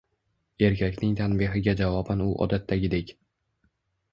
Erkakning 0.67 1.11
tanbehiga 1.19 1.75
javoban 1.83 2.25
u 2.29 2.33
odatdagidek 2.47 3.13